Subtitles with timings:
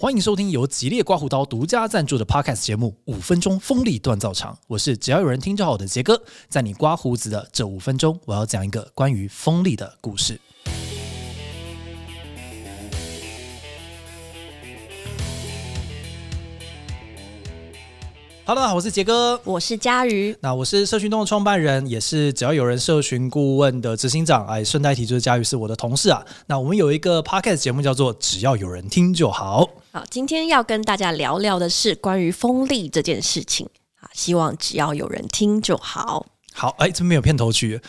[0.00, 6.18] 欢迎收听由吉列刮胡刀独家赞助的 Podcast 节目《五分钟锋利锻造厂》，我是只要有人听就好的杰哥。
[6.48, 10.40] 在你刮胡子的这五分钟，我要讲一个关于锋利的故事。
[18.50, 19.40] Hello，大家好，我是杰哥。
[19.44, 24.44] 我是佳瑜，那我是社群动的创办人，也是只要有人社群顾问的执行长。
[24.48, 26.20] 哎，顺带提就是佳瑜是我的同事啊。
[26.48, 33.68] 那我们有一个 podcast 节目叫做“只要有人听就好好，今天要跟大家聊聊的是关于风力这件事情
[34.00, 36.26] 啊，希望只要有人听就好。”。
[36.52, 37.80] 好，哎，这边有片头曲，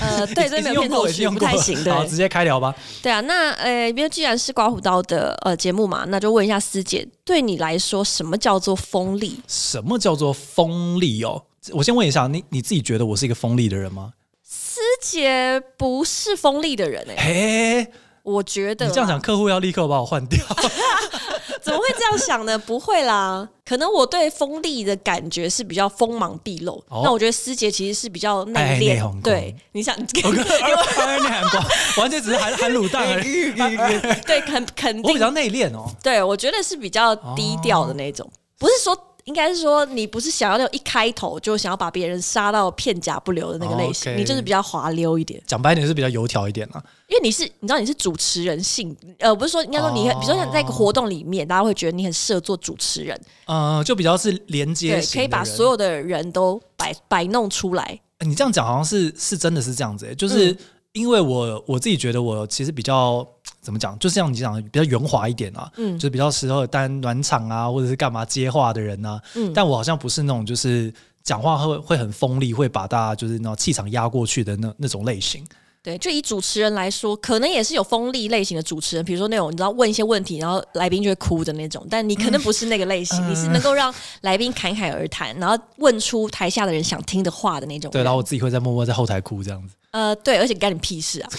[0.00, 2.74] 呃，对，这没有片头曲不太行，好，对直接开聊吧。
[3.02, 3.20] 对啊。
[3.22, 9.40] 那呃，因为既然是刮胡刀的呃节目嘛，那就问一下师姐，对你来说，什么叫做锋利？
[9.46, 11.42] 什么叫做锋利哦？
[11.72, 14.12] 我先问一下，你你自己觉得我是一个锋利的人吗？
[14.48, 17.92] 师姐不是锋利的人哎、嘿，
[18.26, 20.38] 我觉得你这样想，客户要立刻把我换掉。
[21.62, 22.58] 怎么会这样想呢？
[22.58, 26.74] 不会啦，可能我对锋利的感觉是比较锋芒毕露。
[26.88, 29.00] 哦那我觉得师姐其实是比较内敛。
[29.02, 33.52] 红对，你想， 我完全只是含含卤蛋而已。
[34.26, 35.88] 对，肯肯定我比较内敛哦。
[36.02, 38.96] 对，我觉得是比较低调的那种，不是说。
[39.26, 44.20] 应该是说，你不是想要那种一开头就想要把别人杀到片甲不留的那个类型，哦，OK。
[44.20, 46.82] 你就是比较滑溜一点，讲白一点是比较油条一点啊。
[47.08, 50.16] 因为你是你知道你是主持人性，呃，不是说应该说你，哦。
[50.20, 60.58] 比如说像在一个活动里面，大家会觉得你很适合做主持人，嗯，就比较是连接对，型可以把人所有的人都摆摆弄出来，欸你这样讲好像是是真的是这样子、欸，就是嗯。
[60.96, 63.18] 因为我我自己觉得我其实比较
[63.66, 69.20] 怎么讲，就是像你讲的比较圆滑一点啊，嗯就是比较适合当暖场啊，或者是干嘛接话的人啊。
[69.34, 70.94] 嗯但我好像不是那种就是
[71.24, 75.44] 讲话会会很锋利，会把大家就是那种气场压过去的那那种类型。
[75.82, 83.92] 对，就以主持人来说，可能也是有锋利类型的主持人，比如说那种你知道问一些问题，然后来宾就会哭的那种，但你可能不是那个类型，嗯你是能够让
[84.22, 87.92] 来宾侃侃而谈，然后问出台下的人想听的话的那种人。
[87.98, 89.74] 对，然后我自己会在默默在后台哭这样子。
[89.92, 91.30] 呃，对，而且干你屁事啊！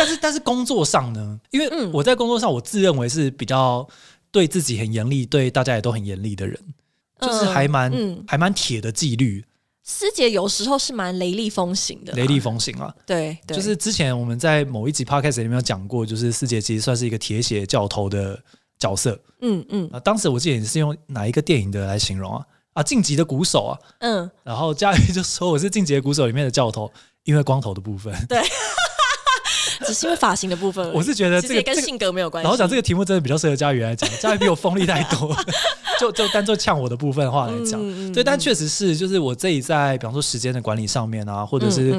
[0.00, 3.86] 但是但是工作上呢，因为嗯我在工作上我自认为是比较
[4.30, 6.58] 对自己很严厉，对大家也都很严厉的人，
[7.20, 9.44] 就是还蛮、嗯还蛮铁的纪律，
[9.84, 12.94] 师姐有时候是蛮雷厉风行的啦，雷厉风行啊。
[13.04, 18.42] 对，对就是之前我们在某一集 podcast 里面有讲过，就是师姐其实算是一个铁血教头的
[18.78, 20.00] 角色嗯嗯啊。
[20.00, 22.46] 当时我记得你是用哪一个电影的来形容啊？
[22.72, 23.78] 啊，晋级的鼓手啊。
[23.98, 26.90] 嗯，然后佳瑜就说我是晋级的鼓手里面的教头，
[27.24, 28.14] 因为光头的部分。
[29.86, 32.44] 只是因为发型的部分，我是觉得这个跟性格没有关系。
[32.44, 35.34] 然后讲这个题目真的比较适合佳宇来讲， 佳宇比我锋利太多。
[35.98, 37.80] 就就单就呛我的部分的话来讲，
[38.12, 41.94] 对，但确实是，就是我自己在比方说时间的管理上面啊，或者是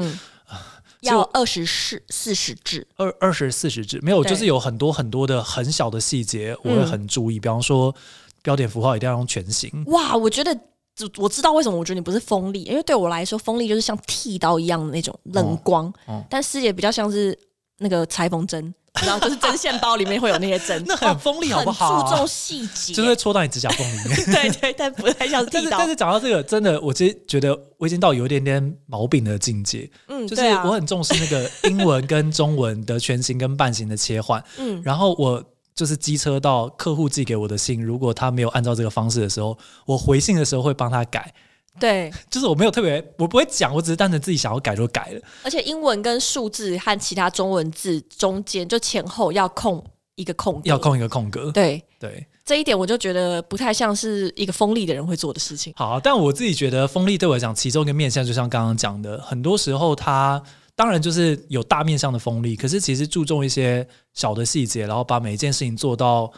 [1.02, 7.38] 要二十四四十制，二二十四十制没有，就是有很多很多的很小的细节，我会嗯很注意。
[7.38, 7.94] 比方说
[8.42, 10.58] 标点符号一定要用全形，哇，我觉得。
[10.94, 15.90] 就我知道为什么我觉得你不是锋利，因为对我来说，锋利就是像剃刀一样的那种冷光，
[16.28, 17.36] 但师姐比较像是
[17.82, 18.72] 那个裁缝针，
[19.04, 24.24] 然后就是针线包里面会有那些针， 那很锋利好不好很注重细节，就是会戳到你指甲缝里面。
[24.32, 25.88] 对对，但不太像是但是但。
[25.88, 35.42] 是讲到这个，真的，我其实觉得我已经到有一点点毛病的境界，嗯，就是我很重视那个英文跟中文的全形跟半形的切换， 嗯然后我。
[35.74, 39.56] 就是机车到客户寄给我的信，如果他没有按照这个方式的时候，
[39.86, 41.32] 我回信的时候会帮他改。
[41.80, 45.20] 对， 就是我没有特别，我不会讲，我只是单纯自己想要改就改了。
[45.42, 49.82] 而且英文跟数字和其他中文字中间就前后要空
[50.14, 51.50] 一个空格，要空一个空格。
[51.50, 55.72] 对对，这一点，我就觉得不太像是一个锋利的人会做的事情。
[55.76, 60.42] 好，但我自己觉得锋利对我来讲，其中一个面向，就像刚刚讲的，很多时候它
[60.74, 66.30] 当然就是有大面向的锋利，可是其实注重一些小的细节，然后把每一件事情做到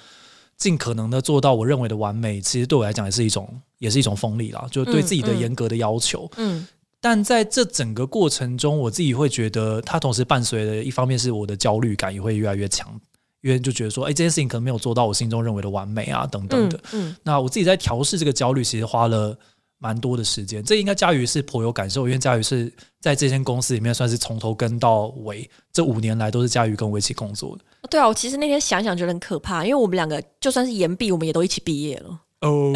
[0.57, 3.49] 尽可能的做到我认为的完美，其实对我来讲也是一种
[3.79, 6.31] 也是一种锋利啦，就是对自己的严格的要求。
[6.37, 6.67] 嗯
[7.01, 12.99] 但在这整个过程中，我自己会觉得，它同时伴随的一方面是我的焦虑感也会越来越强，
[13.43, 16.81] 因为就觉得说，哎，这件事情可能没有做到我心中认为的完美啊，等等的。
[16.95, 19.39] 嗯那我自己在调试这个焦虑，其实花了
[19.79, 20.63] 蛮多的时间。
[20.63, 27.65] 这应该佳瑜是颇有感受，因为佳瑜是在这间公司里面算是从头跟到尾，这五年来都是佳瑜跟我一起工作的。
[27.91, 32.21] 对啊，我其实那天想想觉得很可怕，因为我们两个就算是延毕，我们也都一起毕业了。
[32.41, 32.73] 哦，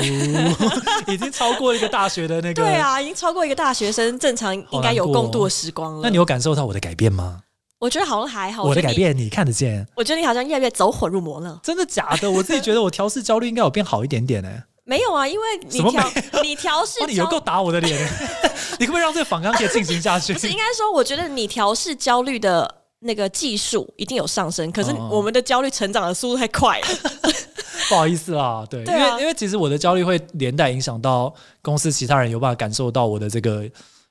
[1.08, 2.54] 已经超过一个大学的那个。
[2.62, 2.74] 对。
[2.74, 6.00] 啊，已经超过一个大学生正常应该有共度的时光了。
[6.02, 7.42] 那你有感受到我的改变吗？
[7.78, 8.64] 我觉得好像还好。
[8.64, 9.86] 我的改变你看得见？
[9.94, 11.60] 我觉得你好像越来越走火入魔了。
[11.62, 12.30] 真的假的？
[12.30, 14.50] 我自己觉得我调试焦虑应该有变好一点点呢、
[14.88, 16.12] 没有啊，因为你调
[16.42, 18.08] 你调试 哦，你有焦够打我的脸！
[18.80, 20.38] 你可不可以让这个访谈可以进行下去不？
[20.38, 26.86] 是应该说，我觉得你调试焦虑的那个技术一定有上升，可是哦我们的焦虑成长的速度太快了。
[27.90, 33.64] 不好意思啦，对，因为因为其实我的焦虑会连带影响到公司其他人有办法感受到我的这个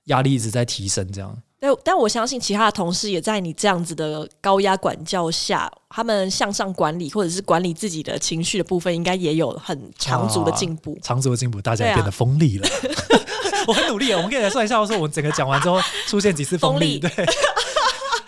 [0.08, 1.36] 压力一直在提升，这样。
[1.60, 10.96] 但，但我相信其他的同事也在你这样子的高压管教下，他们向上管理或者是管理自己的情绪的部分，应该也有很长足的进步。
[11.02, 12.70] 长足的进步，大家变得锋利了。
[13.68, 17.00] 我很努力，我们可以来算一下，说我们整个讲完之后出现几次锋利。
[17.00, 17.26] 锋对，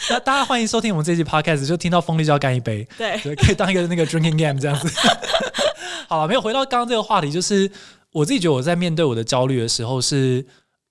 [0.10, 4.92] 那 大家欢迎收听我们这期 podcast，就听到锋利就要干一杯， 对，对，可以当一个那个 drinking game 这样子。
[6.08, 7.70] 好了，没有回到刚刚这个话题，就是
[8.12, 10.44] 我自己觉得我在面对我的焦虑的时候是。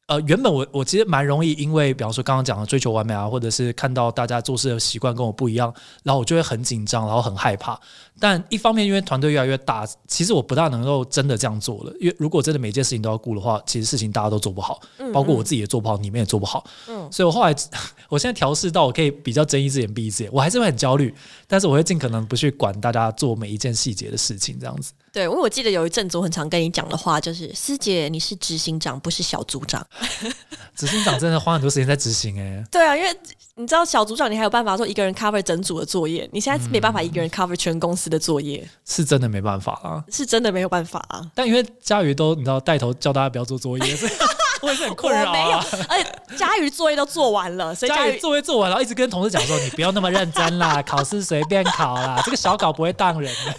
[0.09, 5.73] 呃，原本我我其实蛮容易，因为比方说刚刚讲的追求完美啊，或者是看到大家做事的习惯跟我不一样，
[6.03, 7.79] 然后我就会很紧张，然后很害怕。
[8.19, 11.93] 但一方面，因为团队越来越大，其实我不大能够真的这样做了。
[12.01, 14.81] 因为如果真的每件事情都要顾的话，其实事情大家都做不好，
[15.13, 16.65] 包括我自己也做不好，你们也做不好。
[16.89, 17.55] 嗯所以我后来
[18.09, 21.15] 我现在调试到我可以比较睁一只眼闭一只眼，我还是会很焦虑，
[21.47, 24.95] 但是我会尽可能不去管大家做每一件细节的事情，这样子。
[25.19, 29.85] 对，因为我记得有一阵子我很常跟你讲的话就是：师姐，你是执行长，不是小组长。
[30.77, 33.09] 执行长真的花很多时间在执行、欸，对啊，因为
[33.57, 40.05] 你知道小组长，你还有办法说一个人 cover 整组的作业，你现在是没办法一个人 cover 全公司的作业，是真的没办法啦。
[40.09, 41.21] 是真的没有办法啊。
[41.35, 44.13] 但因为佳瑜都你知道带头叫大家不要做作业，所以
[44.63, 53.55] 我也是很困扰、我没有啊。，而且佳瑜作业都做完了，所以佳瑜作业做完，然后一直跟同事讲说：“你不要那么认真啦，考试随便考啦，这个小稿不会当人的。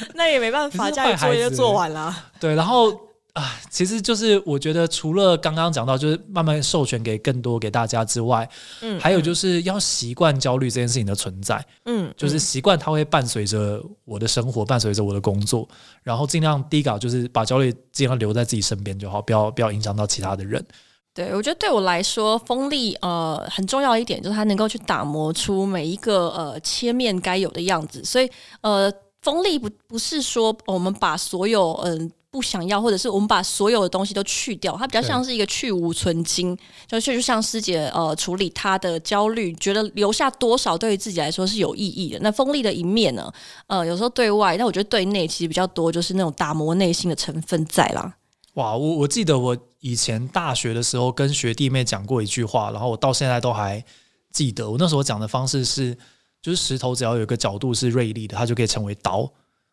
[0.14, 2.90] 那也没办法，家里作业就做完了。”对，然后
[3.32, 8.48] 啊，其实就是我觉得除了刚刚讲到，就是慢慢授权给更多给大家之外，
[8.80, 15.68] 嗯还有就是要习惯焦虑这件事情的存在，嗯，就是习惯它会伴随着我的生活，伴随着我的工作，
[16.02, 20.64] 然后尽量第一个就是把焦虑尽量留在自己身边就好，不要不要影响到其他的人。
[21.12, 28.02] 对，我觉得对我来说，锋利呃很重要一点就是它能够去打磨出每一个呃切面该有的样子。
[28.04, 28.30] 所以
[28.60, 28.90] 呃，
[29.22, 36.56] 锋利不不是说我们把所有嗯、不想要，或者是我们把所有的东西都去掉，它比较像是一个去无存精，
[36.86, 42.18] 就是就像师姐呃处理她的焦虑，觉得留下多少对于自己来说是有意义的。
[42.20, 43.30] 那锋利的一面呢，
[43.66, 48.14] 呃，有时候对外，但我觉得对内其实比较多，就是那种打磨内心的成分在啦。
[48.54, 53.84] 哇，我我记得我以前大学的时候跟学弟妹讲过一句话，然后我到现在都还
[54.32, 54.70] 记得。
[54.70, 55.96] 我那时候讲的方式是，
[56.42, 59.30] 就是石头只要有一个角度是锐利的，它就可以成为刀。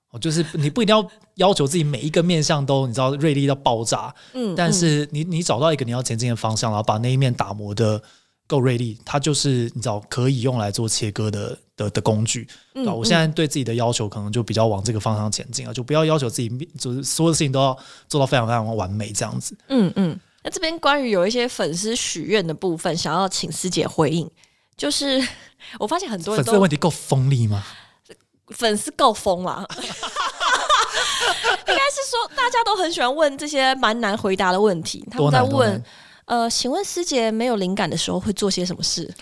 [0.10, 1.06] 哦，就是你不一定要
[1.36, 8.02] 要求自己每一个面向都你知道锐利到爆炸，嗯，但嗯是你你找到一个你要前进的方向，然后把那一面打磨的
[8.48, 12.48] 够锐利，它就是你知道可以用来做切割的的的工具。
[12.76, 16.48] 嗯我现在对自己的要求可能就比较往这个方向前进了，就不要要求自己
[16.80, 17.78] 就是所有的事情都要
[18.08, 19.58] 做到非常非常完美这样子。
[19.68, 24.30] 嗯嗯，那这边关于有一些粉丝许愿的部分，想要请师姐回应，
[24.78, 25.28] 就是
[25.80, 27.64] 我发现很多人都粉丝的问题够锋利吗？
[28.52, 29.68] 粉丝够疯了。
[31.68, 35.06] 应该是说，大家都很喜欢问这些蛮难回答的问题。
[35.12, 35.84] 他们在问
[36.26, 39.14] 呃，请问师姐没有灵感的时候会做些什么事？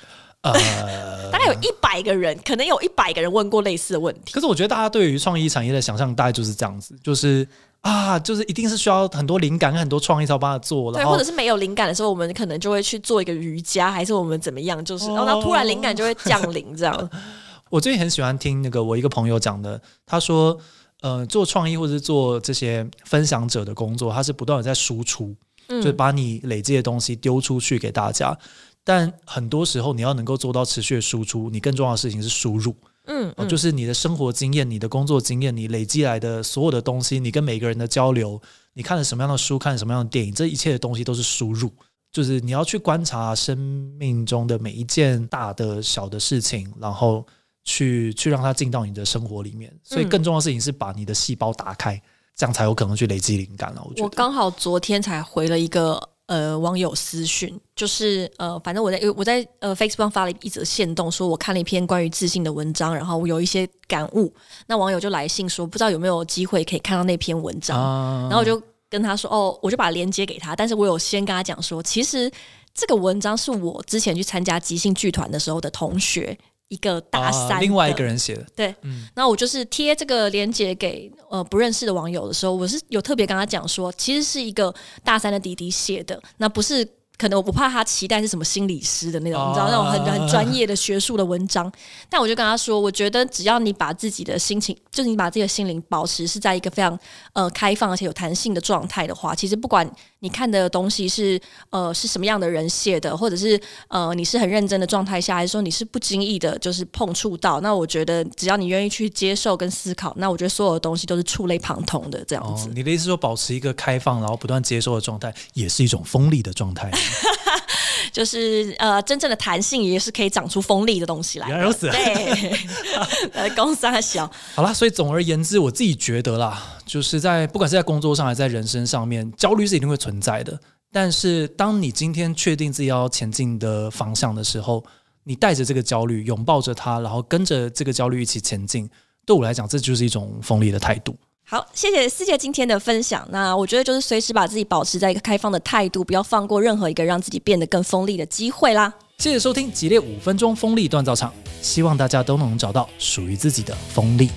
[0.53, 4.31] 呃， 大概有一百个人，可能有一百个人问过类似的问题。
[4.33, 7.47] 可是我觉得大家对于创意产业的想象大概就是这样子，就是
[7.81, 14.83] 啊，就是一定是需要很多灵感跟很多创意才有办法做，对，然后或者是没有灵感的时候，我们可能就会去做一个瑜伽，还是我们怎么样？
[14.83, 17.09] 就是，哦然后突然灵感就会降临，这样。
[17.69, 20.57] 我最近很喜欢听那个我一个朋友讲的，他说，
[21.01, 25.35] 呃，做创意或者是做这些分享者的工作，他是不断的在输出，
[25.67, 28.37] 嗯就是把你累积的东西丢出去给大家。
[28.85, 32.73] 但很多时候，你要能够做到持续的输出，你更重要的事情是输入。
[33.07, 38.41] 嗯，就是你的生活经验、你的工作经验、你累积来的所有的东西，你跟每个人的交流，
[38.73, 41.71] 你看了什么样的书，看了什么样的电影，这一切的东西都是输入。
[42.11, 43.57] 就是你要去观察生
[43.99, 47.25] 命中的每一件大的、小的事情，然后
[47.63, 49.73] 去去让它进到你的生活里面。
[49.83, 52.01] 所以嗯更重要的事情是把你的细胞打开，
[52.35, 53.81] 这样才有可能去累积灵感了。
[53.83, 54.03] 我觉得。
[54.03, 64.33] 我刚好昨天才回了一个呃网友私讯，就是呃，反正我在我在呃 Facebook 上发了一则线动，说我看了一篇关于自信的文章，然后我有一些感悟。
[64.67, 72.31] 那网友就来信说，不知道有没有机会可以看到那篇文章，啊然后我就跟他说，哦，我就把链接给他，但是我有先跟他讲说，其实
[72.73, 76.37] 这个文章是我之前去参加即兴剧团的时候的同学。
[76.67, 79.07] 一个大三、啊，另外一个人写的，对，嗯。
[79.15, 91.71] 那我就是贴这个链接给呃不认识的网友的时候，我是有特别跟他讲说，其实是一个大三的弟弟写的，那不是可能我不怕他期待是什么心理师的那种，哦你知道那种很很专业的学术的文章。
[92.09, 96.97] 但我就跟他说，我觉得只要你把自己的心情，就是你把自己的心灵保持是在一个非常
[97.33, 112.67] 呃开放而且有弹性的状态的话，其实不管你看的东西是呃是什么样的人写的，或者是呃你是很认真的状态下，还是说你是不经意的，就是碰触到，那我觉得只要你愿意去接受跟思考，那我觉得所有的东西都是触类旁通的这样子。
[112.67, 116.91] 哦，你的意思说保持一个开放，然后不断接受的状态，也是一种锋利的状态。
[118.11, 121.47] 就是呃，真正的弹性也是可以长出锋利的东西来。
[121.49, 122.57] 原来如此对，
[123.33, 130.57] 呃，公三小，好啦，所以总而言之，我自己觉得啦，就是在不管是在工作上还是在人生上面，焦虑是一定会存在的。
[130.91, 134.83] 但是当你今天确定自己要前进的方向的时候，
[135.25, 138.89] 你带着这个焦虑，拥抱着它，然后跟着这个焦虑一起前进，
[139.25, 141.17] 对我来讲，这就是一种锋利的态度。
[141.47, 143.23] 好，谢谢师姐今天的分享。
[143.29, 148.91] 那我觉得就是随时把自己保持在一个开放的态度，不要放过任何一个让自己变得更锋利的机会啦。
[149.19, 154.31] 谢谢收听《激烈五分钟锋利锻造场》，希望大家都能找到属于自己的锋利。